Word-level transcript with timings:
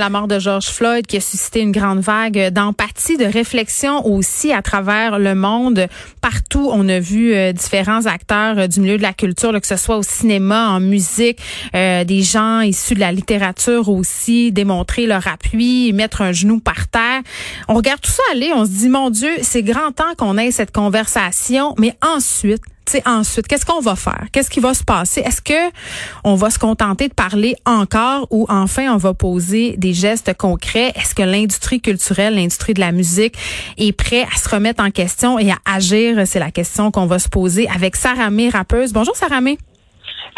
La 0.00 0.08
mort 0.08 0.28
de 0.28 0.38
George 0.38 0.68
Floyd 0.68 1.06
qui 1.06 1.18
a 1.18 1.20
suscité 1.20 1.60
une 1.60 1.72
grande 1.72 2.00
vague 2.00 2.48
d'empathie, 2.48 3.18
de 3.18 3.26
réflexion 3.26 4.06
aussi 4.06 4.50
à 4.50 4.62
travers 4.62 5.18
le 5.18 5.34
monde. 5.34 5.88
Partout, 6.22 6.70
on 6.72 6.88
a 6.88 6.98
vu 6.98 7.34
euh, 7.34 7.52
différents 7.52 8.06
acteurs 8.06 8.58
euh, 8.58 8.66
du 8.66 8.80
milieu 8.80 8.96
de 8.96 9.02
la 9.02 9.12
culture, 9.12 9.52
là, 9.52 9.60
que 9.60 9.66
ce 9.66 9.76
soit 9.76 9.98
au 9.98 10.02
cinéma, 10.02 10.70
en 10.70 10.80
musique, 10.80 11.38
euh, 11.74 12.04
des 12.04 12.22
gens 12.22 12.62
issus 12.62 12.94
de 12.94 13.00
la 13.00 13.12
littérature 13.12 13.90
aussi, 13.90 14.52
démontrer 14.52 15.04
leur 15.04 15.26
appui, 15.26 15.92
mettre 15.92 16.22
un 16.22 16.32
genou 16.32 16.60
par 16.60 16.88
terre. 16.88 17.20
On 17.68 17.74
regarde 17.74 18.00
tout 18.00 18.10
ça 18.10 18.22
aller, 18.32 18.52
on 18.54 18.64
se 18.64 18.70
dit, 18.70 18.88
mon 18.88 19.10
Dieu, 19.10 19.32
c'est 19.42 19.62
grand 19.62 19.92
temps 19.92 20.14
qu'on 20.16 20.38
ait 20.38 20.50
cette 20.50 20.72
conversation, 20.72 21.74
mais 21.76 21.94
ensuite, 22.00 22.62
ensuite, 23.06 23.46
qu'est-ce 23.48 23.64
qu'on 23.64 23.80
va 23.80 23.96
faire? 23.96 24.26
Qu'est-ce 24.32 24.50
qui 24.50 24.60
va 24.60 24.74
se 24.74 24.84
passer? 24.84 25.20
Est-ce 25.20 25.42
que 25.42 25.70
on 26.24 26.34
va 26.34 26.50
se 26.50 26.58
contenter 26.58 27.08
de 27.08 27.14
parler 27.14 27.56
encore 27.64 28.26
ou 28.30 28.46
enfin 28.48 28.92
on 28.92 28.96
va 28.96 29.14
poser 29.14 29.76
des 29.76 29.92
gestes 29.92 30.34
concrets? 30.34 30.92
Est-ce 30.94 31.14
que 31.14 31.22
l'industrie 31.22 31.80
culturelle, 31.80 32.34
l'industrie 32.34 32.74
de 32.74 32.80
la 32.80 32.92
musique 32.92 33.36
est 33.78 33.92
prêt 33.92 34.26
à 34.34 34.38
se 34.38 34.48
remettre 34.48 34.82
en 34.82 34.90
question 34.90 35.38
et 35.38 35.50
à 35.50 35.58
agir? 35.64 36.26
C'est 36.26 36.40
la 36.40 36.50
question 36.50 36.90
qu'on 36.90 37.06
va 37.06 37.18
se 37.18 37.28
poser 37.28 37.68
avec 37.68 37.96
Sarah 37.96 38.30
May, 38.30 38.48
rappeuse. 38.48 38.92
Bonjour 38.92 39.16
Sarah 39.16 39.40
May. 39.40 39.58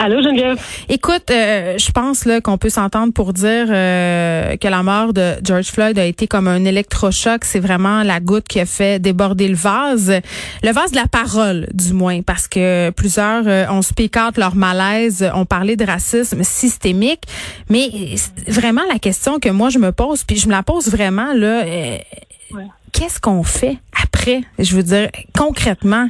Allô, 0.04 0.20
Geneviève? 0.20 0.60
Écoute, 0.88 1.30
euh, 1.30 1.78
je 1.78 1.92
pense 1.92 2.24
là 2.24 2.40
qu'on 2.40 2.58
peut 2.58 2.70
s'entendre 2.70 3.12
pour 3.12 3.32
dire 3.32 3.66
euh, 3.68 4.56
que 4.56 4.66
la 4.66 4.82
mort 4.82 5.12
de 5.12 5.34
George 5.44 5.66
Floyd 5.66 5.96
a 5.96 6.04
été 6.04 6.26
comme 6.26 6.48
un 6.48 6.64
électrochoc. 6.64 7.44
C'est 7.44 7.60
vraiment 7.60 8.02
la 8.02 8.18
goutte 8.18 8.48
qui 8.48 8.58
a 8.58 8.66
fait 8.66 9.00
déborder 9.00 9.46
le 9.46 9.54
vase. 9.54 10.12
Le 10.64 10.72
vase 10.72 10.90
de 10.90 10.96
la 10.96 11.06
parole, 11.06 11.68
du 11.72 11.92
moins, 11.92 12.20
parce 12.22 12.48
que 12.48 12.90
plusieurs 12.90 13.46
euh, 13.46 13.68
ont 13.68 13.82
spécate 13.82 14.38
leur 14.38 14.56
malaise, 14.56 15.24
ont 15.36 15.44
parlé 15.46 15.76
de 15.76 15.84
racisme 15.84 16.42
systémique. 16.42 17.22
Mais 17.70 17.88
vraiment, 18.48 18.82
la 18.92 18.98
question 18.98 19.38
que 19.38 19.50
moi, 19.50 19.68
je 19.68 19.78
me 19.78 19.92
pose, 19.92 20.24
puis 20.24 20.36
je 20.36 20.48
me 20.48 20.52
la 20.52 20.64
pose 20.64 20.88
vraiment, 20.88 21.32
là, 21.32 21.62
qu'est-ce 22.90 23.20
qu'on 23.20 23.44
fait 23.44 23.78
après? 24.02 24.40
Je 24.58 24.74
veux 24.74 24.82
dire, 24.82 25.10
concrètement, 25.38 26.08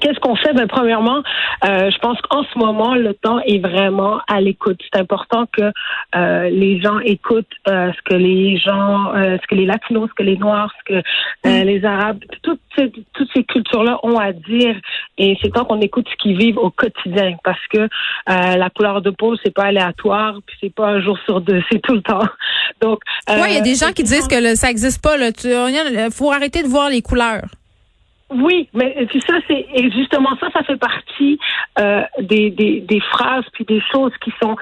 Qu'est-ce 0.00 0.18
qu'on 0.20 0.36
fait? 0.36 0.52
Ben, 0.52 0.66
premièrement, 0.66 1.22
euh, 1.64 1.90
je 1.90 1.98
pense 1.98 2.20
qu'en 2.22 2.44
ce 2.44 2.58
moment, 2.58 2.94
le 2.94 3.14
temps 3.14 3.40
est 3.40 3.58
vraiment 3.58 4.20
à 4.28 4.40
l'écoute. 4.40 4.80
C'est 4.92 5.00
important 5.00 5.46
que 5.52 5.72
euh, 6.14 6.50
les 6.50 6.80
gens 6.80 6.98
écoutent 7.00 7.46
euh, 7.68 7.92
ce 7.92 8.02
que 8.10 8.14
les 8.14 8.58
gens, 8.58 9.12
ce 9.14 9.46
que 9.46 9.54
les 9.54 9.66
Latinos, 9.66 10.08
ce 10.10 10.14
que 10.14 10.22
les 10.22 10.36
Noirs, 10.36 10.70
ce 10.78 10.94
que 10.94 10.98
mm. 11.48 11.64
les 11.64 11.84
Arabes, 11.84 12.20
toutes 12.42 12.60
ces, 12.76 12.92
toutes 13.14 13.28
ces 13.34 13.44
cultures-là 13.44 13.98
ont 14.02 14.18
à 14.18 14.32
dire. 14.32 14.76
Et 15.16 15.36
c'est 15.42 15.52
temps 15.52 15.64
qu'on 15.64 15.80
écoute 15.80 16.06
ce 16.10 16.16
qu'ils 16.16 16.38
vivent 16.38 16.58
au 16.58 16.70
quotidien, 16.70 17.36
parce 17.42 17.66
que 17.72 17.88
la 18.26 18.70
couleur 18.70 19.02
de 19.02 19.10
peau, 19.10 19.36
c'est 19.42 19.52
pas 19.52 19.64
aléatoire, 19.64 20.34
puis 20.46 20.56
c'est 20.60 20.74
pas 20.74 20.88
un 20.88 21.00
jour 21.00 21.18
sur 21.24 21.40
deux, 21.40 21.62
c'est 21.70 21.80
tout 21.80 21.94
le 21.94 22.02
temps. 22.02 22.26
Donc, 22.80 23.00
oui, 23.28 23.48
il 23.48 23.54
y 23.54 23.58
a 23.58 23.62
des 23.62 23.74
gens 23.74 23.92
qui 23.92 24.02
disent 24.02 24.28
que 24.28 24.54
ça 24.54 24.70
existe 24.70 25.02
pas. 25.02 25.16
Il 25.18 26.08
faut 26.12 26.30
arrêter 26.30 26.62
de 26.62 26.68
voir 26.68 26.88
les 26.90 27.02
couleurs. 27.02 27.42
Oui, 28.30 28.68
mais 28.74 29.06
ça, 29.26 29.34
c'est 29.46 29.66
justement 29.90 30.36
ça, 30.38 30.48
ça 30.52 30.62
fait 30.62 30.76
partie 30.76 31.38
euh, 31.78 32.02
des, 32.20 32.50
des, 32.50 32.80
des 32.80 33.00
phrases 33.00 33.44
puis 33.52 33.64
des 33.64 33.82
choses 33.90 34.12
qui 34.22 34.32
sont 34.42 34.56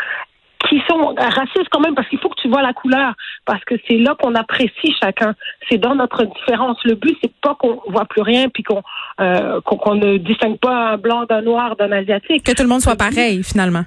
qui 0.68 0.80
sont 0.88 1.14
racistes 1.16 1.68
quand 1.70 1.80
même 1.80 1.94
parce 1.94 2.08
qu'il 2.08 2.18
faut 2.18 2.28
que 2.28 2.40
tu 2.40 2.48
vois 2.48 2.62
la 2.62 2.72
couleur 2.72 3.14
parce 3.44 3.64
que 3.64 3.74
c'est 3.86 3.98
là 3.98 4.16
qu'on 4.20 4.34
apprécie 4.34 4.94
chacun. 5.00 5.34
C'est 5.68 5.78
dans 5.78 5.94
notre 5.94 6.24
différence. 6.24 6.78
Le 6.84 6.94
but 6.94 7.16
c'est 7.22 7.32
pas 7.40 7.54
qu'on 7.54 7.80
voit 7.88 8.04
plus 8.04 8.22
rien 8.22 8.48
puis 8.48 8.62
qu'on 8.62 8.82
euh, 9.20 9.60
qu'on 9.60 9.94
ne 9.94 10.16
distingue 10.16 10.58
pas 10.58 10.92
un 10.92 10.96
blanc 10.96 11.24
d'un 11.24 11.42
noir 11.42 11.76
d'un 11.76 11.92
asiatique. 11.92 12.44
Que 12.44 12.52
tout 12.52 12.62
le 12.62 12.68
monde 12.68 12.80
soit 12.80 12.96
pareil 12.96 13.42
finalement. 13.42 13.84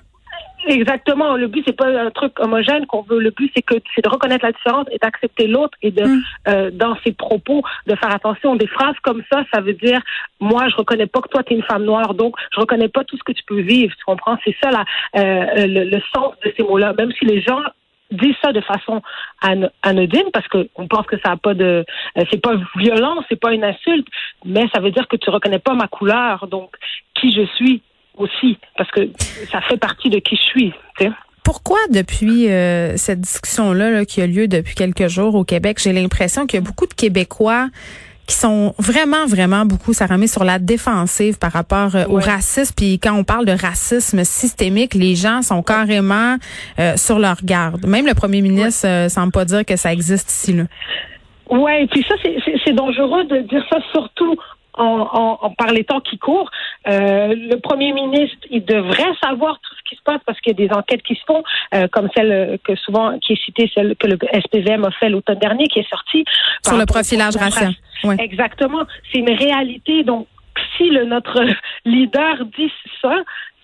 Exactement. 0.68 1.36
Le 1.36 1.48
but 1.48 1.64
c'est 1.66 1.76
pas 1.76 1.88
un 1.88 2.12
truc 2.12 2.40
homogène 2.40 2.86
qu'on 2.86 3.02
veut. 3.02 3.20
Le 3.20 3.32
but 3.32 3.52
c'est 3.56 3.62
que 3.62 3.76
c'est 3.96 4.04
de 4.04 4.10
reconnaître 4.10 4.46
la 4.46 4.52
différence 4.52 4.88
et 4.92 4.98
d'accepter 4.98 5.48
l'autre 5.48 5.78
et 5.82 5.92
de 5.92 6.04
mm. 6.04 6.22
euh, 6.48 6.72
dans 6.72 6.98
ses 7.04 7.14
propos 7.14 7.64
de 7.88 7.96
faire 7.96 8.14
attention. 8.14 8.56
Des 8.56 8.68
phrases 8.68 8.96
comme 9.04 9.24
ça, 9.32 9.44
ça 9.54 9.62
veut 9.62 9.74
dire 9.74 10.02
moi 10.40 10.68
je 10.70 10.76
reconnais 10.76 11.08
pas 11.08 11.22
que 11.22 11.30
toi 11.30 11.44
tu 11.44 11.54
es 11.54 11.58
une 11.58 11.64
femme 11.64 11.84
noire, 11.84 12.14
donc 12.14 12.36
je 12.54 12.60
reconnais 12.60 12.90
pas 12.90 13.04
tout 13.04 13.18
ce 13.18 13.24
que 13.24 13.32
tu 13.32 13.44
peux 13.48 13.62
vivre. 13.62 13.94
Tu 13.98 14.04
comprends? 14.06 14.38
C'est 14.44 14.56
ça 14.62 14.70
la, 14.72 14.86
euh, 15.16 15.66
le, 15.68 16.00
sens 16.14 16.34
de 16.44 16.54
ces 16.56 16.64
mots-là. 16.64 16.94
Même 16.98 17.12
si 17.14 17.26
les 17.26 17.42
gens 17.42 17.62
disent 18.12 18.36
ça 18.42 18.52
de 18.52 18.62
façon 18.62 19.02
anodine 19.84 20.32
parce 20.34 20.48
qu'on 20.48 20.88
pense 20.88 21.06
que 21.06 21.18
ça 21.24 21.32
a 21.32 21.38
pas 21.38 21.54
de 21.54 21.86
euh, 22.18 22.24
c'est 22.32 22.42
pas 22.42 22.56
violent, 22.76 23.24
c'est 23.30 23.40
pas 23.40 23.54
une 23.54 23.64
insulte, 23.64 24.08
mais 24.46 24.68
ça 24.74 24.82
veut 24.82 24.92
dire 24.92 25.08
que 25.08 25.16
tu 25.16 25.30
reconnais 25.30 25.60
pas 25.60 25.74
ma 25.74 25.88
couleur, 25.88 26.48
donc 26.48 26.76
qui 27.14 27.32
je 27.32 27.46
suis 27.56 27.82
aussi, 28.20 28.58
parce 28.78 28.92
que 28.92 29.10
ça 29.52 29.62
fait 29.62 29.78
partie 29.78 30.10
de 30.10 30.20
qui 30.20 30.36
je 30.36 30.42
suis. 30.42 30.74
Pourquoi 31.44 31.80
depuis 31.90 32.50
euh, 32.50 32.96
cette 32.98 33.22
discussion-là 33.22 34.06
qui 34.06 34.22
a 34.22 34.28
lieu 34.28 34.48
depuis 34.48 34.76
quelques 34.76 35.08
jours 35.08 35.36
au 35.36 35.44
Québec, 35.44 35.80
j'ai 35.82 35.94
l'impression 35.94 36.46
qu'il 36.46 36.60
y 36.60 36.64
a 36.64 36.66
beaucoup 36.66 36.86
de 36.86 36.94
Québécois 36.94 37.70
qui 38.28 38.36
sont 38.36 38.76
vraiment, 38.78 39.26
vraiment 39.26 39.66
beaucoup, 39.66 39.92
ça 39.92 40.06
remet 40.06 40.28
sur 40.28 40.44
la 40.44 40.60
défensive 40.60 41.40
par 41.40 41.52
rapport 41.52 41.96
euh, 41.96 42.06
au 42.08 42.18
racisme. 42.18 42.76
Puis 42.78 43.00
quand 43.00 43.14
on 43.14 43.24
parle 43.24 43.46
de 43.46 43.54
racisme 43.54 44.24
systémique, 44.24 44.94
les 44.94 45.16
gens 45.16 45.42
sont 45.42 45.64
carrément 45.64 46.36
euh, 46.78 46.96
sur 46.96 47.18
leur 47.18 47.38
garde. 47.44 47.88
Même 47.88 48.06
le 48.06 48.14
premier 48.14 48.42
ministre 48.42 48.88
ne 48.88 49.10
semble 49.10 49.32
pas 49.32 49.46
dire 49.46 49.66
que 49.66 49.76
ça 49.76 49.92
existe 49.92 50.30
ici. 50.30 50.54
Là. 50.54 50.66
Ouais, 51.50 51.88
puis 51.88 52.06
ça, 52.08 52.14
c'est 52.64 52.74
dangereux 52.74 53.24
de 53.24 53.40
dire 53.50 53.66
ça 53.72 53.78
surtout 53.92 54.36
en, 54.80 55.38
en, 55.42 55.50
par 55.52 55.72
les 55.72 55.84
temps 55.84 56.00
qui 56.00 56.18
courent. 56.18 56.50
Euh, 56.88 57.36
le 57.36 57.56
premier 57.58 57.94
ministre, 57.94 58.38
il 58.50 58.64
devrait 58.64 59.14
savoir 59.22 59.60
tout 59.60 59.76
ce 59.76 59.90
qui 59.90 59.96
se 59.96 60.02
passe 60.04 60.22
parce 60.26 60.40
qu'il 60.40 60.58
y 60.58 60.64
a 60.64 60.68
des 60.68 60.74
enquêtes 60.74 61.04
qui 61.04 61.16
se 61.16 61.24
font, 61.28 61.44
euh, 61.76 61.88
comme 61.92 62.10
celle 62.16 62.58
que 62.64 62.76
souvent 62.76 63.18
qui 63.20 63.34
est 63.34 63.44
citée, 63.44 63.70
celle 63.74 63.96
que 63.96 64.08
le 64.08 64.18
SPVM 64.34 64.86
a 64.86 64.92
fait 64.92 65.10
l'autre 65.10 65.34
dernier, 65.36 65.68
qui 65.68 65.80
est 65.80 65.90
sortie 65.90 66.24
sur 66.66 66.78
le 66.78 66.86
profilage 66.86 67.36
racial. 67.36 67.74
Exactement, 68.18 68.84
c'est 69.12 69.20
une 69.20 69.34
réalité. 69.34 70.04
Donc, 70.04 70.28
si 70.78 70.90
le, 70.90 71.06
notre 71.06 71.44
leader 71.86 72.46
dit 72.58 72.72
ça, 73.02 73.16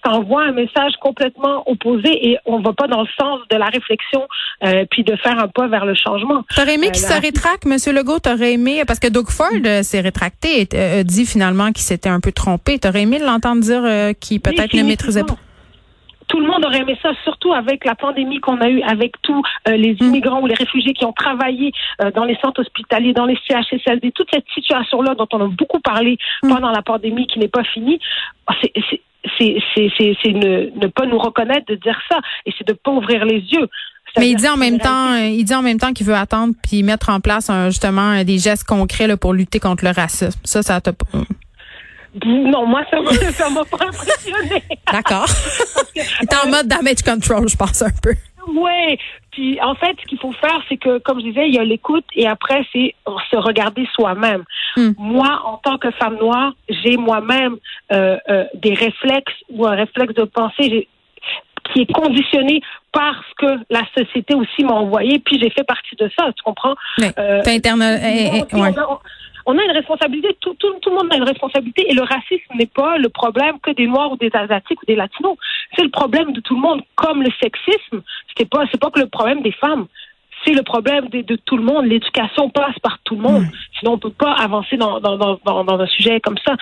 envoie 0.07 0.43
un 0.43 0.51
message 0.51 0.93
complètement 1.01 1.63
opposé 1.69 2.29
et 2.29 2.37
on 2.45 2.59
va 2.59 2.73
pas 2.73 2.87
dans 2.87 3.01
le 3.01 3.07
sens 3.19 3.39
de 3.49 3.57
la 3.57 3.65
réflexion 3.65 4.27
euh, 4.63 4.85
puis 4.89 5.03
de 5.03 5.15
faire 5.17 5.39
un 5.39 5.47
pas 5.47 5.67
vers 5.67 5.85
le 5.85 5.95
changement. 5.95 6.43
T'aurais 6.55 6.75
aimé 6.75 6.87
euh, 6.87 6.91
qu'il 6.91 7.01
se 7.01 7.21
rétracte, 7.21 7.65
Monsieur 7.65 7.93
Legault, 7.93 8.19
t'aurais 8.19 8.53
aimé 8.53 8.83
parce 8.85 8.99
que 8.99 9.07
Doug 9.07 9.29
Ford 9.29 9.49
euh, 9.65 9.83
s'est 9.83 10.01
rétracté 10.01 10.67
et 10.71 11.03
dit 11.03 11.25
finalement 11.25 11.71
qu'il 11.71 11.83
s'était 11.83 12.09
un 12.09 12.19
peu 12.19 12.31
trompé. 12.31 12.79
T'aurais 12.79 13.01
aimé 13.01 13.19
l'entendre 13.19 13.61
dire 13.61 14.15
qu'il 14.19 14.41
peut-être 14.41 14.73
ne 14.73 14.83
maîtrisait 14.83 15.23
pas? 15.23 15.35
tout 16.27 16.39
le 16.39 16.47
monde 16.47 16.65
aurait 16.65 16.79
aimé 16.79 16.97
ça, 17.03 17.11
surtout 17.23 17.53
avec 17.53 17.85
la 17.85 17.93
pandémie 17.93 18.39
qu'on 18.39 18.59
a 18.59 18.67
eue, 18.67 18.81
avec 18.81 19.13
tous 19.21 19.43
les 19.67 19.93
mm. 19.93 19.97
immigrants 20.05 20.41
ou 20.41 20.47
les 20.47 20.55
réfugiés 20.55 20.93
qui 20.93 21.05
ont 21.05 21.13
travaillé 21.13 21.71
dans 22.15 22.25
les 22.25 22.35
centres 22.37 22.61
hospitaliers, 22.61 23.13
dans 23.13 23.27
les 23.27 23.37
CHSLD, 23.47 24.11
toute 24.11 24.29
cette 24.33 24.47
situation-là 24.55 25.13
dont 25.13 25.27
on 25.33 25.41
a 25.41 25.47
beaucoup 25.47 25.79
parlé 25.79 26.17
mm. 26.41 26.49
pendant 26.49 26.71
la 26.71 26.81
pandémie 26.81 27.27
qui 27.27 27.37
n'est 27.37 27.47
pas 27.47 27.63
finie. 27.63 27.99
C'est 28.63 29.01
c'est 29.37 30.33
ne, 30.33 30.77
ne 30.79 30.87
pas 30.87 31.05
nous 31.05 31.17
reconnaître 31.17 31.65
de 31.67 31.75
dire 31.75 31.99
ça 32.09 32.19
et 32.45 32.51
c'est 32.57 32.67
de 32.67 32.73
pas 32.73 32.91
ouvrir 32.91 33.25
les 33.25 33.39
yeux. 33.39 33.67
Mais 34.17 34.29
il 34.29 34.35
dit 34.35 34.47
en 34.47 34.57
même 34.57 34.79
temps, 34.79 35.15
il 35.15 35.43
dit 35.43 35.55
en 35.55 35.61
même 35.61 35.77
temps 35.77 35.91
qu'il 35.91 36.05
veut 36.05 36.15
attendre 36.15 36.53
puis 36.63 36.83
mettre 36.83 37.09
en 37.09 37.19
place 37.19 37.51
justement 37.67 38.23
des 38.23 38.37
gestes 38.37 38.63
concrets 38.63 39.07
là, 39.07 39.17
pour 39.17 39.33
lutter 39.33 39.59
contre 39.59 39.83
le 39.83 39.91
racisme. 39.91 40.39
Ça, 40.43 40.61
ça 40.61 40.79
t'a 40.79 40.93
pas. 40.93 41.05
Non, 42.23 42.65
moi, 42.65 42.81
ça 43.31 43.49
m'a 43.49 43.65
pas 43.65 43.85
impressionné. 43.87 44.63
D'accord. 44.91 45.27
il 45.95 46.01
est 46.01 46.33
en 46.33 46.49
mode 46.49 46.67
damage 46.67 47.01
control, 47.03 47.49
je 47.49 47.57
pense 47.57 47.81
un 47.81 47.91
peu. 48.01 48.13
Oui. 48.47 48.97
Puis 49.35 49.59
en 49.61 49.75
fait, 49.75 49.97
ce 50.01 50.05
qu'il 50.05 50.17
faut 50.17 50.31
faire, 50.31 50.61
c'est 50.69 50.77
que, 50.77 50.97
comme 50.99 51.19
je 51.19 51.25
disais, 51.25 51.45
il 51.49 51.53
y 51.53 51.59
a 51.59 51.63
l'écoute 51.65 52.05
et 52.13 52.25
après, 52.25 52.65
c'est 52.71 52.95
se 53.05 53.35
regarder 53.35 53.85
soi-même. 53.93 54.45
Hmm. 54.77 54.91
Moi, 54.97 55.41
en 55.43 55.57
tant 55.57 55.77
que 55.77 55.91
femme 55.91 56.15
noire, 56.15 56.53
j'ai 56.69 56.95
moi-même 56.95 57.57
euh, 57.91 58.15
euh, 58.29 58.45
des 58.53 58.73
réflexes 58.73 59.33
ou 59.49 59.67
un 59.67 59.75
réflexe 59.75 60.13
de 60.13 60.23
pensée 60.23 60.87
qui 61.73 61.81
est 61.81 61.91
conditionné 61.91 62.61
parce 62.93 63.25
que 63.37 63.57
la 63.69 63.81
société 63.97 64.35
aussi 64.35 64.63
m'a 64.63 64.75
envoyé, 64.75 65.19
puis 65.19 65.37
j'ai 65.37 65.49
fait 65.49 65.65
partie 65.65 65.97
de 65.97 66.09
ça, 66.17 66.31
tu 66.31 66.41
comprends? 66.41 66.75
Euh, 67.01 67.41
eh, 67.45 67.59
eh, 67.59 68.43
on, 69.45 69.57
a, 69.57 69.63
une 69.63 69.71
responsabilité, 69.71 70.35
tout, 70.39 70.55
tout, 70.55 70.73
tout, 70.81 70.89
le 70.89 70.95
monde 70.95 71.11
a 71.11 71.17
une 71.17 71.23
responsabilité, 71.23 71.85
et 71.89 71.93
le 71.93 72.01
racisme 72.01 72.53
n'est 72.55 72.65
pas 72.65 72.97
le 72.97 73.09
problème 73.09 73.59
que 73.59 73.71
des 73.71 73.87
Noirs 73.87 74.11
ou 74.11 74.17
des 74.17 74.31
Asiatiques 74.33 74.81
ou 74.81 74.85
des 74.85 74.95
Latinos. 74.95 75.37
C'est 75.75 75.83
le 75.83 75.91
problème 75.91 76.31
de 76.33 76.41
tout 76.41 76.55
le 76.55 76.61
monde, 76.61 76.81
comme 76.95 77.21
le 77.21 77.29
sexisme. 77.41 78.01
C'est 78.37 78.49
pas, 78.49 78.65
c'est 78.71 78.79
pas 78.79 78.89
que 78.89 78.99
le 78.99 79.07
problème 79.07 79.41
des 79.41 79.51
femmes 79.51 79.87
c'est 80.45 80.53
le 80.53 80.63
problème 80.63 81.07
de, 81.09 81.21
de, 81.21 81.35
tout 81.37 81.57
le 81.57 81.63
monde. 81.63 81.85
L'éducation 81.85 82.49
passe 82.49 82.77
par 82.79 82.99
tout 83.03 83.15
le 83.15 83.21
monde. 83.21 83.45
Sinon, 83.79 83.93
on 83.93 83.97
peut 83.97 84.11
pas 84.11 84.33
avancer 84.33 84.77
dans, 84.77 84.99
dans, 84.99 85.17
dans, 85.17 85.63
dans, 85.63 85.79
un 85.79 85.87
sujet 85.87 86.19
comme 86.19 86.37
ça. 86.45 86.55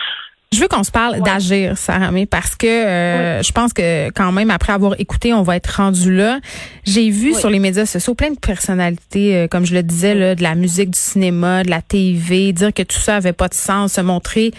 Je 0.53 0.59
veux 0.59 0.67
qu'on 0.67 0.83
se 0.83 0.91
parle 0.91 1.19
d'agir, 1.21 1.79
Sarah 1.79 2.11
May, 2.11 2.27
parce 2.27 2.55
que 2.55 2.67
euh, 2.67 3.41
je 3.41 3.51
pense 3.51 3.73
que 3.73 4.11
quand 4.11 4.31
même, 4.31 4.51
après 4.51 4.71
avoir 4.71 4.93
écouté, 4.99 5.33
on 5.33 5.41
va 5.41 5.55
être 5.55 5.77
rendu 5.77 6.15
là. 6.15 6.39
J'ai 6.83 7.09
vu 7.09 7.33
sur 7.33 7.49
les 7.49 7.57
médias 7.57 7.87
sociaux 7.87 8.13
plein 8.13 8.29
de 8.29 8.37
personnalités, 8.37 9.35
euh, 9.35 9.47
comme 9.47 9.65
je 9.65 9.73
le 9.73 9.81
disais, 9.81 10.13
là, 10.13 10.35
de 10.35 10.43
la 10.43 10.53
musique, 10.53 10.91
du 10.91 10.99
cinéma, 10.99 11.63
de 11.63 11.71
la 11.71 11.81
TV, 11.81 12.53
dire 12.53 12.71
que 12.71 12.83
tout 12.83 12.99
ça 12.99 13.15
avait 13.15 13.33
pas 13.33 13.47
de 13.47 13.55
sens, 13.55 13.93
se 13.93 14.01
montrer 14.01 14.51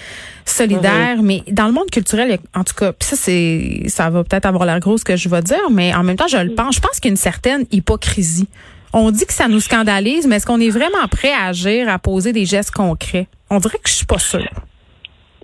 solidaire. 0.45 1.23
Mais 1.23 1.45
dans 1.53 1.67
le 1.67 1.73
monde 1.73 1.89
culturel, 1.93 2.41
en 2.57 2.65
tout 2.65 2.75
cas, 2.75 2.93
puis 2.93 3.11
ça, 3.11 3.17
c'est, 3.17 3.85
ça 3.87 4.11
va 4.11 4.25
peut-être 4.25 4.47
avoir 4.47 4.67
l'air 4.67 4.81
gros 4.81 4.99
ce 4.99 5.05
que 5.05 5.15
je 5.15 5.29
vais 5.29 5.43
dire, 5.43 5.71
mais 5.71 5.95
en 5.95 6.03
même 6.03 6.17
temps, 6.17 6.29
je 6.29 6.39
le 6.39 6.57
pense. 6.57 6.75
Je 6.75 6.81
pense 6.81 6.99
qu'il 6.99 7.05
y 7.05 7.11
a 7.11 7.13
une 7.13 7.17
certaine 7.17 7.67
hypocrisie. 7.71 8.49
On 8.93 9.13
dit 9.13 9.27
que 9.27 9.33
ça 9.33 9.47
nous 9.47 9.61
scandalise, 9.61 10.27
mais 10.27 10.37
est-ce 10.37 10.47
qu'on 10.47 10.61
est 10.61 10.71
vraiment 10.71 11.07
prêt 11.09 11.33
à 11.33 11.47
agir, 11.47 11.89
à 11.89 12.01
poser 12.01 12.33
des 12.33 12.47
gestes 12.47 12.73
concrets? 12.73 13.29
On 13.49 13.61
dirait 13.61 13.79
que 13.79 13.89
je 13.89 13.95
suis 13.95 14.07
pas 14.07 14.19
sûre. 14.19 14.51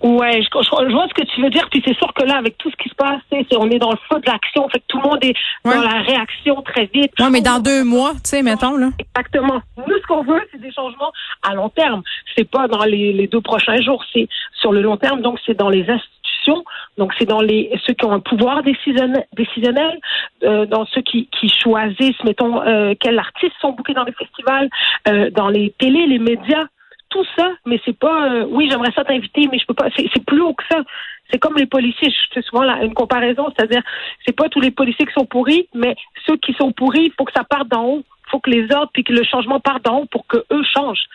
Ouais, 0.03 0.41
je, 0.41 0.47
je, 0.49 0.91
vois 0.91 1.07
ce 1.07 1.13
que 1.13 1.25
tu 1.27 1.41
veux 1.41 1.49
dire. 1.49 1.67
Puis 1.69 1.81
c'est 1.85 1.95
sûr 1.95 2.11
que 2.13 2.23
là, 2.25 2.37
avec 2.37 2.57
tout 2.57 2.71
ce 2.71 2.75
qui 2.77 2.89
se 2.89 2.95
passe, 2.95 3.21
on 3.55 3.69
est 3.69 3.77
dans 3.77 3.91
le 3.91 3.97
feu 4.09 4.19
de 4.19 4.29
l'action. 4.29 4.67
Fait 4.69 4.79
que 4.79 4.85
tout 4.87 4.97
le 4.97 5.09
monde 5.09 5.23
est 5.23 5.35
dans 5.63 5.81
la 5.81 6.01
réaction 6.01 6.61
très 6.63 6.85
vite. 6.93 7.11
Oui, 7.19 7.27
mais 7.31 7.41
dans 7.41 7.59
deux 7.59 7.83
mois, 7.83 8.13
tu 8.13 8.31
sais, 8.31 8.41
mettons 8.41 8.77
là. 8.77 8.89
Exactement. 8.97 9.61
Nous, 9.77 9.97
ce 10.01 10.07
qu'on 10.07 10.23
veut, 10.23 10.41
c'est 10.51 10.61
des 10.61 10.71
changements 10.71 11.11
à 11.43 11.53
long 11.53 11.69
terme. 11.69 12.01
C'est 12.35 12.49
pas 12.49 12.67
dans 12.67 12.83
les, 12.83 13.13
les 13.13 13.27
deux 13.27 13.41
prochains 13.41 13.79
jours. 13.81 14.03
C'est 14.11 14.27
sur 14.59 14.71
le 14.71 14.81
long 14.81 14.97
terme. 14.97 15.21
Donc, 15.21 15.39
c'est 15.45 15.57
dans 15.57 15.69
les 15.69 15.81
institutions. 15.81 16.63
Donc, 16.97 17.13
c'est 17.19 17.25
dans 17.25 17.41
les 17.41 17.71
ceux 17.85 17.93
qui 17.93 18.05
ont 18.05 18.11
un 18.11 18.19
pouvoir 18.19 18.63
décisionnel, 18.63 19.25
décisionnel 19.33 19.99
euh, 20.43 20.65
dans 20.65 20.85
ceux 20.87 21.01
qui, 21.01 21.27
qui 21.27 21.47
choisissent, 21.49 22.23
mettons, 22.23 22.61
euh, 22.61 22.95
quels 22.99 23.19
artistes 23.19 23.53
sont 23.61 23.73
bookés 23.73 23.93
dans 23.93 24.03
les 24.03 24.13
festivals, 24.13 24.69
euh, 25.07 25.29
dans 25.29 25.49
les 25.49 25.73
télés, 25.77 26.07
les 26.07 26.19
médias 26.19 26.65
tout 27.11 27.25
ça, 27.37 27.51
mais 27.65 27.79
c'est 27.85 27.97
pas. 27.97 28.31
Euh, 28.31 28.45
oui, 28.49 28.67
j'aimerais 28.69 28.91
ça 28.95 29.03
t'inviter, 29.03 29.47
mais 29.51 29.59
je 29.59 29.65
peux 29.65 29.75
pas. 29.75 29.89
C'est 29.95 30.25
plus 30.25 30.41
haut 30.41 30.53
que 30.53 30.63
ça. 30.71 30.81
C'est 31.29 31.37
comme 31.37 31.55
les 31.57 31.67
policiers. 31.67 32.09
Je 32.09 32.33
fais 32.33 32.41
souvent 32.41 32.63
une 32.81 32.93
comparaison, 32.93 33.47
c'est-à-dire, 33.55 33.83
c'est 34.25 34.35
pas 34.35 34.49
tous 34.49 34.59
les 34.59 34.71
policiers 34.71 35.05
qui 35.05 35.13
sont 35.13 35.25
pourris, 35.25 35.67
mais 35.75 35.95
ceux 36.25 36.37
qui 36.37 36.53
sont 36.53 36.71
pourris, 36.71 37.05
il 37.05 37.13
faut 37.17 37.25
que 37.25 37.33
ça 37.35 37.43
parte 37.43 37.67
d'en 37.67 37.83
haut. 37.83 38.03
Il 38.27 38.31
faut 38.31 38.39
que 38.39 38.49
les 38.49 38.71
ordres 38.73 38.89
puis 38.93 39.03
que 39.03 39.13
le 39.13 39.23
changement 39.23 39.59
parte 39.59 39.83
d'en 39.85 39.99
haut 39.99 40.05
pour 40.05 40.25
que 40.25 40.37
eux 40.51 40.63
changent. 40.73 41.05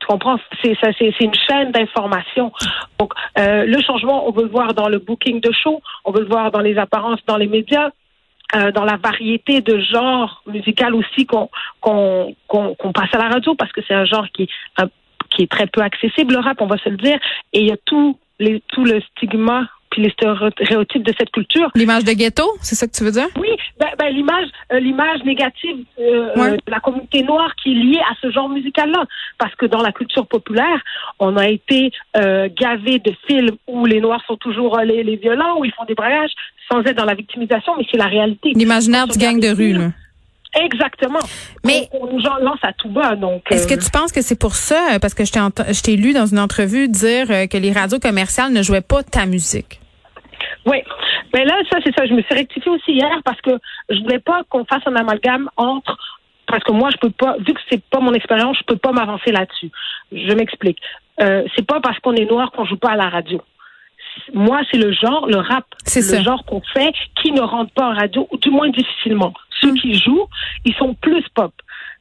Tu 0.00 0.06
comprends? 0.06 0.36
C'est 0.62 0.76
une 1.20 1.34
chaîne 1.34 1.72
d'information. 1.72 2.52
Donc, 2.98 3.14
euh, 3.38 3.64
le 3.64 3.80
changement, 3.82 4.28
on 4.28 4.32
veut 4.32 4.42
le 4.42 4.50
voir 4.50 4.74
dans 4.74 4.88
le 4.88 4.98
booking 4.98 5.40
de 5.40 5.50
show, 5.52 5.80
on 6.04 6.12
veut 6.12 6.20
le 6.20 6.28
voir 6.28 6.50
dans 6.50 6.60
les 6.60 6.76
apparences 6.76 7.20
dans 7.26 7.36
les 7.36 7.46
médias. 7.46 7.90
Euh, 8.54 8.70
dans 8.70 8.84
la 8.84 8.96
variété 8.96 9.60
de 9.60 9.80
genres 9.80 10.40
musical 10.46 10.94
aussi 10.94 11.26
qu'on 11.26 11.50
qu'on 11.80 12.36
qu'on 12.46 12.92
passe 12.92 13.12
à 13.12 13.18
la 13.18 13.28
radio 13.28 13.56
parce 13.56 13.72
que 13.72 13.80
c'est 13.88 13.92
un 13.92 14.04
genre 14.04 14.28
qui 14.32 14.48
qui 15.36 15.42
est 15.42 15.50
très 15.50 15.66
peu 15.66 15.82
accessible, 15.82 16.34
le 16.34 16.40
rap, 16.40 16.60
on 16.60 16.66
va 16.66 16.78
se 16.78 16.88
le 16.88 16.96
dire. 16.96 17.18
Et 17.52 17.60
il 17.60 17.66
y 17.68 17.72
a 17.72 17.76
tout, 17.84 18.18
les, 18.40 18.62
tout 18.68 18.84
le 18.84 19.00
stigma 19.00 19.68
puis 19.90 20.02
les 20.02 20.10
stéréotypes 20.10 21.04
de 21.04 21.14
cette 21.18 21.30
culture. 21.30 21.70
L'image 21.74 22.04
de 22.04 22.12
ghetto, 22.12 22.44
c'est 22.60 22.74
ça 22.74 22.86
que 22.86 22.92
tu 22.92 23.04
veux 23.04 23.12
dire? 23.12 23.28
Oui, 23.36 23.48
ben, 23.78 23.88
ben, 23.98 24.12
l'image, 24.12 24.48
euh, 24.72 24.80
l'image 24.80 25.22
négative 25.24 25.84
euh, 26.00 26.28
euh, 26.36 26.56
de 26.56 26.70
la 26.70 26.80
communauté 26.80 27.22
noire 27.22 27.54
qui 27.62 27.70
est 27.72 27.74
liée 27.74 28.00
à 28.00 28.14
ce 28.20 28.30
genre 28.30 28.48
musical-là, 28.48 29.04
parce 29.38 29.54
que 29.54 29.66
dans 29.66 29.80
la 29.80 29.92
culture 29.92 30.26
populaire, 30.26 30.82
on 31.18 31.36
a 31.36 31.48
été 31.48 31.92
gavé 32.14 32.98
de 32.98 33.12
films 33.26 33.56
où 33.66 33.86
les 33.86 34.00
noirs 34.00 34.22
sont 34.26 34.36
toujours 34.36 34.78
les, 34.80 35.02
les 35.02 35.16
violents, 35.16 35.58
où 35.60 35.64
ils 35.64 35.72
font 35.72 35.84
des 35.84 35.94
braillages, 35.94 36.32
sans 36.70 36.80
être 36.80 36.96
dans 36.96 37.04
la 37.04 37.14
victimisation, 37.14 37.74
mais 37.78 37.84
c'est 37.90 37.98
la 37.98 38.06
réalité. 38.06 38.52
L'imaginaire 38.54 39.06
du 39.06 39.18
gang 39.18 39.38
de 39.38 39.48
rue, 39.48 39.72
là. 39.72 39.90
Exactement. 40.64 41.20
Mais 41.64 41.88
on, 41.92 42.06
nous 42.06 42.18
lance 42.18 42.58
à 42.62 42.72
tout 42.72 42.88
bas. 42.88 43.14
Donc. 43.14 43.42
Est-ce 43.50 43.66
que 43.66 43.74
tu 43.74 43.90
penses 43.90 44.12
que 44.12 44.22
c'est 44.22 44.38
pour 44.38 44.54
ça, 44.54 44.98
parce 45.00 45.14
que 45.14 45.24
je 45.24 45.82
t'ai 45.82 45.96
lu 45.96 46.12
dans 46.12 46.26
une 46.26 46.38
entrevue 46.38 46.88
dire 46.88 47.30
euh, 47.30 47.46
que 47.46 47.56
les 47.56 47.72
radios 47.72 47.98
commerciales 47.98 48.52
ne 48.52 48.62
jouaient 48.62 48.80
pas 48.80 49.02
ta 49.02 49.26
musique? 49.26 49.80
Oui. 50.64 50.78
Mais 51.34 51.44
là, 51.44 51.54
ça, 51.70 51.78
c'est 51.84 51.94
ça. 51.96 52.06
Je 52.06 52.14
me 52.14 52.22
suis 52.22 52.34
rectifiée 52.34 52.70
aussi 52.70 52.92
hier 52.92 53.20
parce 53.24 53.40
que 53.40 53.50
je 53.88 54.00
voulais 54.00 54.18
pas 54.18 54.42
qu'on 54.48 54.64
fasse 54.64 54.82
un 54.86 54.96
amalgame 54.96 55.48
entre 55.56 55.96
parce 56.46 56.62
que 56.62 56.72
moi, 56.72 56.90
je 56.90 56.96
peux 56.98 57.10
pas, 57.10 57.36
vu 57.38 57.52
que 57.52 57.60
c'est 57.68 57.82
pas 57.90 58.00
mon 58.00 58.14
expérience, 58.14 58.56
je 58.58 58.64
peux 58.64 58.76
pas 58.76 58.92
m'avancer 58.92 59.32
là-dessus. 59.32 59.70
Je 60.12 60.32
m'explique. 60.32 60.78
Euh, 61.20 61.44
c'est 61.56 61.66
pas 61.66 61.80
parce 61.80 61.98
qu'on 61.98 62.14
est 62.14 62.30
noir 62.30 62.52
qu'on 62.52 62.64
joue 62.64 62.76
pas 62.76 62.90
à 62.90 62.96
la 62.96 63.08
radio. 63.08 63.42
Moi, 64.32 64.60
c'est 64.70 64.78
le 64.78 64.92
genre, 64.92 65.26
le 65.26 65.38
rap, 65.38 65.66
le 65.94 66.22
genre 66.22 66.44
qu'on 66.46 66.62
fait 66.72 66.94
qui 67.20 67.32
ne 67.32 67.40
rentre 67.40 67.72
pas 67.72 67.88
en 67.90 67.94
radio, 67.94 68.26
ou 68.30 68.38
du 68.38 68.50
moins 68.50 68.68
difficilement. 68.68 69.34
Qui 69.74 69.94
jouent, 69.94 70.26
ils 70.64 70.74
sont 70.74 70.94
plus 70.94 71.24
pop. 71.34 71.52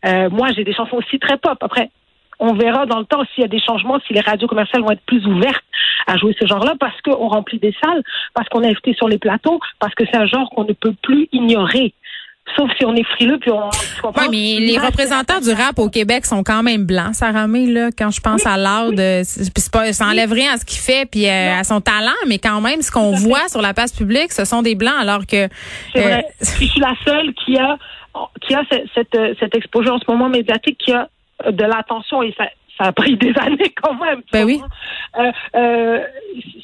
Euh, 0.05 0.29
moi, 0.29 0.51
j'ai 0.51 0.63
des 0.63 0.73
chansons 0.73 0.97
aussi 0.97 1.19
très 1.19 1.37
pop. 1.37 1.57
Après, 1.61 1.89
on 2.39 2.53
verra 2.53 2.85
dans 2.85 2.99
le 2.99 3.05
temps 3.05 3.23
s'il 3.33 3.41
y 3.41 3.45
a 3.45 3.47
des 3.49 3.59
changements, 3.59 3.99
si 4.05 4.13
les 4.13 4.19
radios 4.19 4.47
commerciales 4.47 4.81
vont 4.81 4.91
être 4.91 5.05
plus 5.05 5.25
ouvertes 5.25 5.63
à 6.07 6.17
jouer 6.17 6.35
ce 6.39 6.45
genre-là, 6.45 6.75
parce 6.79 6.99
qu'on 7.01 7.27
remplit 7.27 7.59
des 7.59 7.73
salles, 7.83 8.03
parce 8.33 8.47
qu'on 8.49 8.61
est 8.61 8.67
invité 8.67 8.93
sur 8.93 9.07
les 9.07 9.17
plateaux, 9.17 9.59
parce 9.79 9.95
que 9.95 10.03
c'est 10.05 10.17
un 10.17 10.25
genre 10.25 10.49
qu'on 10.49 10.65
ne 10.65 10.73
peut 10.73 10.93
plus 11.01 11.27
ignorer. 11.31 11.93
Sauf 12.55 12.69
si 12.77 12.85
on 12.85 12.95
est 12.95 13.03
frileux 13.03 13.39
puis 13.39 13.51
on. 13.51 13.69
Oui, 14.03 14.27
mais 14.29 14.65
les 14.65 14.77
représentants 14.77 15.39
du 15.39 15.49
rap 15.51 15.79
au 15.79 15.89
Québec 15.89 16.25
sont 16.25 16.43
quand 16.43 16.61
même 16.61 16.85
blancs, 16.85 17.15
Sarah 17.15 17.47
May, 17.47 17.65
là. 17.65 17.89
Quand 17.97 18.11
je 18.11 18.21
pense 18.21 18.45
à 18.45 18.55
l'art 18.55 18.91
de, 18.91 19.21
c'est 19.23 19.71
pas, 19.71 19.91
ça 19.93 20.05
enlève 20.05 20.31
rien 20.31 20.53
à 20.53 20.57
ce 20.57 20.65
qu'il 20.65 20.79
fait 20.79 21.09
puis 21.09 21.27
euh, 21.27 21.59
à 21.59 21.63
son 21.63 21.81
talent, 21.81 22.11
mais 22.27 22.37
quand 22.37 22.61
même, 22.61 22.81
ce 22.81 22.91
qu'on 22.91 23.11
voit 23.11 23.47
sur 23.49 23.61
la 23.61 23.73
place 23.73 23.91
publique, 23.91 24.31
ce 24.31 24.45
sont 24.45 24.61
des 24.61 24.75
blancs, 24.75 24.93
alors 24.99 25.25
que. 25.25 25.47
C'est 25.93 26.01
vrai. 26.01 26.25
Euh, 26.25 26.45
je 26.59 26.65
suis 26.65 26.79
la 26.79 26.93
seule 27.03 27.33
qui 27.33 27.57
a, 27.57 27.77
qui 28.41 28.53
a 28.53 28.63
cette, 28.71 28.85
cette, 28.93 29.39
cette 29.39 29.55
exposure 29.55 29.95
en 29.95 29.99
ce 29.99 30.09
moment 30.09 30.29
médiatique, 30.29 30.77
qui 30.77 30.91
a 30.91 31.09
de 31.51 31.63
l'attention 31.63 32.23
et 32.23 32.33
ça, 32.37 32.45
ça 32.77 32.85
a 32.85 32.91
pris 32.91 33.17
des 33.17 33.33
années 33.39 33.73
quand 33.81 33.95
même. 33.95 34.21
Ben 34.31 34.45
oui. 34.45 34.61
Euh, 35.17 35.31
euh, 35.55 35.99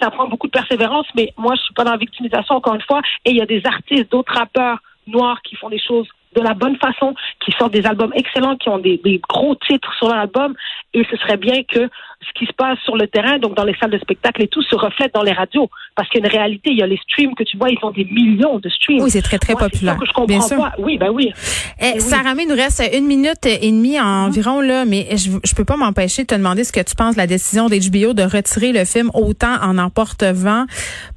ça 0.01 0.11
prend 0.11 0.27
beaucoup 0.27 0.47
de 0.47 0.51
persévérance, 0.51 1.07
mais 1.15 1.33
moi, 1.37 1.55
je 1.55 1.61
suis 1.61 1.73
pas 1.73 1.83
dans 1.83 1.91
la 1.91 1.97
victimisation 1.97 2.55
encore 2.55 2.75
une 2.75 2.81
fois. 2.81 3.01
Et 3.25 3.31
il 3.31 3.37
y 3.37 3.41
a 3.41 3.45
des 3.45 3.61
artistes, 3.65 4.11
d'autres 4.11 4.33
rappeurs 4.33 4.79
noirs 5.11 5.41
qui 5.43 5.55
font 5.55 5.69
des 5.69 5.79
choses 5.79 6.07
de 6.35 6.41
la 6.41 6.53
bonne 6.53 6.77
façon, 6.77 7.13
qui 7.43 7.51
sortent 7.51 7.73
des 7.73 7.85
albums 7.85 8.13
excellents, 8.15 8.55
qui 8.55 8.69
ont 8.69 8.79
des, 8.79 8.99
gros 9.27 9.55
titres 9.55 9.93
sur 9.95 10.07
l'album. 10.07 10.55
Et 10.93 11.05
ce 11.09 11.17
serait 11.17 11.37
bien 11.37 11.63
que 11.63 11.89
ce 12.21 12.39
qui 12.39 12.45
se 12.45 12.53
passe 12.53 12.77
sur 12.85 12.95
le 12.95 13.07
terrain, 13.07 13.39
donc 13.39 13.55
dans 13.55 13.63
les 13.63 13.75
salles 13.75 13.91
de 13.91 13.97
spectacle 13.97 14.43
et 14.43 14.47
tout, 14.47 14.61
se 14.61 14.75
reflète 14.75 15.13
dans 15.13 15.23
les 15.23 15.31
radios. 15.31 15.69
Parce 15.95 16.07
qu'il 16.09 16.21
y 16.21 16.23
a 16.23 16.27
une 16.27 16.31
réalité, 16.31 16.69
il 16.71 16.77
y 16.77 16.83
a 16.83 16.87
les 16.87 16.97
streams 16.97 17.33
que 17.35 17.43
tu 17.43 17.57
vois, 17.57 17.69
ils 17.69 17.79
font 17.79 17.91
des 17.91 18.05
millions 18.05 18.59
de 18.59 18.69
streams. 18.69 19.01
Oui, 19.01 19.09
c'est 19.09 19.21
très, 19.21 19.39
très 19.39 19.53
populaire. 19.53 19.97
Que 19.97 20.05
je 20.05 20.11
comprends 20.11 20.25
Bien 20.25 20.41
sûr. 20.41 20.57
Pas. 20.57 20.73
Oui, 20.77 20.97
ben 20.97 21.09
oui. 21.09 21.31
Eh, 21.79 21.99
Sarah 21.99 22.33
il 22.39 22.47
nous 22.47 22.55
reste 22.55 22.81
une 22.93 23.05
minute 23.05 23.45
et 23.45 23.71
demie 23.71 23.99
environ, 23.99 24.61
là, 24.61 24.85
mais 24.85 25.07
je, 25.17 25.31
je 25.43 25.55
peux 25.55 25.65
pas 25.65 25.75
m'empêcher 25.75 26.23
de 26.23 26.27
te 26.27 26.35
demander 26.35 26.63
ce 26.63 26.71
que 26.71 26.79
tu 26.79 26.95
penses 26.95 27.15
de 27.15 27.19
la 27.19 27.27
décision 27.27 27.67
d'HBO 27.67 28.13
de 28.13 28.23
retirer 28.23 28.71
le 28.71 28.85
film 28.85 29.09
Autant 29.13 29.55
en 29.61 29.77
emporte-vent 29.77 30.65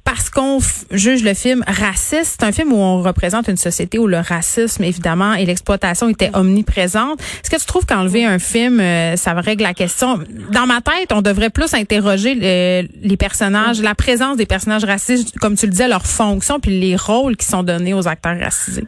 parce 0.03 0.29
qu'on 0.29 0.59
juge 0.91 1.23
le 1.23 1.33
film 1.33 1.63
raciste. 1.67 2.37
C'est 2.39 2.43
un 2.45 2.51
film 2.51 2.73
où 2.73 2.77
on 2.77 3.01
représente 3.01 3.47
une 3.47 3.57
société 3.57 3.97
où 3.97 4.07
le 4.07 4.19
racisme, 4.19 4.83
évidemment, 4.83 5.33
et 5.33 5.45
l'exploitation 5.45 6.09
étaient 6.09 6.29
omniprésentes. 6.33 7.19
Est-ce 7.19 7.49
que 7.49 7.59
tu 7.59 7.65
trouves 7.65 7.85
qu'enlever 7.85 8.25
un 8.25 8.39
film, 8.39 8.79
euh, 8.79 9.15
ça 9.15 9.33
règle 9.33 9.63
la 9.63 9.73
question? 9.73 10.19
Dans 10.51 10.67
ma 10.67 10.81
tête, 10.81 10.93
on 11.11 11.21
devrait 11.21 11.49
plus 11.49 11.73
interroger 11.73 12.35
les 12.35 13.17
personnages, 13.17 13.81
la 13.81 13.95
présence 13.95 14.37
des 14.37 14.45
personnages 14.45 14.85
racistes, 14.85 15.37
comme 15.39 15.55
tu 15.55 15.65
le 15.65 15.71
disais, 15.71 15.87
leur 15.87 16.05
fonction, 16.05 16.59
puis 16.59 16.79
les 16.79 16.95
rôles 16.95 17.35
qui 17.37 17.45
sont 17.45 17.63
donnés 17.63 17.93
aux 17.93 18.07
acteurs 18.07 18.39
racisés. 18.39 18.87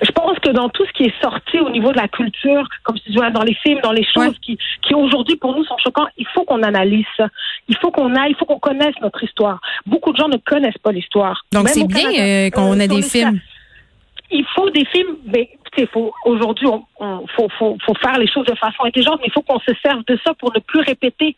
Je 0.00 0.12
pense 0.12 0.38
que 0.38 0.50
dans 0.50 0.68
tout 0.68 0.84
ce 0.86 0.92
qui 0.92 1.04
est 1.04 1.20
sorti 1.20 1.58
au 1.58 1.70
niveau 1.70 1.90
de 1.90 1.96
la 1.96 2.06
culture, 2.06 2.68
comme 2.84 2.98
tu 3.00 3.10
disais, 3.10 3.30
dans 3.32 3.42
les 3.42 3.54
films, 3.54 3.80
dans 3.82 3.92
les 3.92 4.04
choses 4.04 4.38
qui, 4.40 4.56
qui 4.82 4.94
aujourd'hui 4.94 5.36
pour 5.36 5.56
nous 5.56 5.64
sont 5.64 5.76
choquants, 5.78 6.06
il 6.16 6.26
faut 6.32 6.44
qu'on 6.44 6.62
analyse 6.62 7.06
ça. 7.16 7.28
Il 7.68 7.76
faut 7.78 7.90
qu'on 7.90 8.14
aille, 8.14 8.30
il 8.30 8.36
faut 8.36 8.44
qu'on 8.44 8.60
connaisse 8.60 8.94
notre 9.02 9.24
histoire. 9.24 9.60
Beaucoup 9.86 10.12
de 10.12 10.16
gens 10.16 10.28
ne 10.28 10.36
connaissent 10.36 10.78
pas 10.78 10.92
l'histoire. 10.92 11.44
Donc 11.52 11.68
c'est 11.68 11.86
bien 11.86 12.10
euh, 12.16 12.50
qu'on 12.50 12.78
ait 12.78 12.86
des 12.86 13.02
films. 13.02 13.40
Il 14.30 14.44
faut 14.54 14.70
des 14.70 14.84
films, 14.84 15.16
mais 15.26 15.50
faut 15.86 16.12
aujourd'hui, 16.24 16.66
on, 16.66 17.26
faut, 17.36 17.48
faut, 17.58 17.76
faut, 17.84 17.94
faire 17.94 18.18
les 18.18 18.26
choses 18.26 18.46
de 18.46 18.54
façon 18.54 18.84
intelligente, 18.84 19.20
mais 19.20 19.28
il 19.28 19.32
faut 19.32 19.42
qu'on 19.42 19.60
se 19.60 19.72
serve 19.82 20.02
de 20.06 20.18
ça 20.24 20.34
pour 20.34 20.52
ne 20.54 20.60
plus 20.60 20.80
répéter 20.80 21.36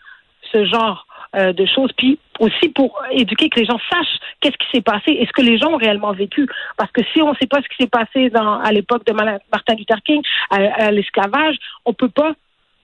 ce 0.50 0.64
genre 0.64 1.06
euh, 1.37 1.52
de 1.52 1.64
choses, 1.64 1.90
puis 1.97 2.18
aussi 2.40 2.70
pour 2.70 3.00
éduquer 3.12 3.49
que 3.50 3.61
les 3.61 3.66
gens 3.66 3.78
sachent 3.90 4.18
qu'est-ce 4.40 4.56
qui 4.56 4.66
s'est 4.73 4.82
passé 4.82 5.12
et 5.12 5.26
ce 5.26 5.32
que 5.32 5.42
les 5.42 5.59
gens 5.59 5.68
ont 5.73 5.76
réellement 5.76 6.12
vécu. 6.12 6.49
Parce 6.76 6.90
que 6.90 7.02
si 7.12 7.23
on 7.23 7.30
ne 7.30 7.37
sait 7.37 7.47
pas 7.47 7.62
ce 7.62 7.68
qui 7.68 7.76
s'est 7.82 7.88
passé 7.88 8.30
dans, 8.30 8.59
à 8.59 8.73
l'époque 8.73 9.06
de 9.06 9.12
Martin 9.12 9.75
Luther 9.76 10.02
King, 10.04 10.23
à, 10.50 10.90
l'esclavage, 10.90 11.56
on 11.85 11.92
peut 11.92 12.09
pas 12.09 12.32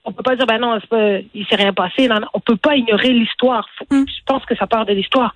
on 0.04 0.12
peut 0.12 0.22
pas 0.22 0.36
dire 0.36 0.46
ben 0.46 0.58
non, 0.58 0.78
pas, 0.88 1.18
il 1.34 1.44
s'est 1.48 1.56
rien 1.56 1.72
passé. 1.72 2.06
Non, 2.06 2.20
non, 2.20 2.28
on 2.34 2.38
peut 2.38 2.54
pas 2.54 2.76
ignorer 2.76 3.08
l'histoire. 3.08 3.68
Mm. 3.90 4.04
Je 4.06 4.22
pense 4.24 4.44
que 4.44 4.54
ça 4.54 4.68
part 4.68 4.86
de 4.86 4.92
l'histoire. 4.92 5.34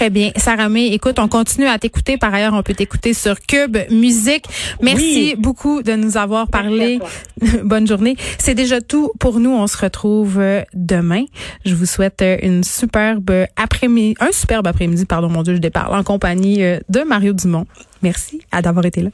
Très 0.00 0.08
bien. 0.08 0.30
Sarah 0.36 0.70
May, 0.70 0.86
écoute, 0.94 1.18
on 1.18 1.28
continue 1.28 1.66
à 1.66 1.78
t'écouter. 1.78 2.16
Par 2.16 2.32
ailleurs, 2.32 2.54
on 2.54 2.62
peut 2.62 2.72
t'écouter 2.72 3.12
sur 3.12 3.38
Cube 3.38 3.76
Musique. 3.90 4.46
Merci 4.80 5.34
beaucoup 5.36 5.82
de 5.82 5.92
nous 5.92 6.16
avoir 6.16 6.48
parlé. 6.48 7.00
Bonne 7.64 7.86
journée. 7.86 8.16
C'est 8.38 8.54
déjà 8.54 8.80
tout 8.80 9.12
pour 9.20 9.40
nous. 9.40 9.50
On 9.50 9.66
se 9.66 9.76
retrouve 9.76 10.38
euh, 10.38 10.62
demain. 10.72 11.24
Je 11.66 11.74
vous 11.74 11.84
souhaite 11.84 12.22
euh, 12.22 12.38
une 12.40 12.64
superbe 12.64 13.30
après-midi, 13.56 14.14
un 14.20 14.32
superbe 14.32 14.68
après-midi, 14.68 15.04
pardon, 15.04 15.28
mon 15.28 15.42
Dieu, 15.42 15.56
je 15.56 15.60
déparle, 15.60 15.94
en 15.94 16.02
compagnie 16.02 16.62
euh, 16.62 16.78
de 16.88 17.00
Mario 17.00 17.34
Dumont. 17.34 17.66
Merci 18.00 18.40
d'avoir 18.62 18.86
été 18.86 19.02
là. 19.02 19.10